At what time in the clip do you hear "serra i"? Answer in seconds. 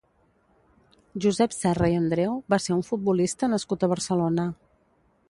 1.57-1.99